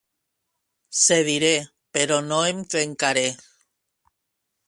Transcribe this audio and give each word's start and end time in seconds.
Cediré, 0.99 1.51
però 1.97 2.17
no 2.31 2.41
em 2.53 2.65
trencaré. 2.75 3.27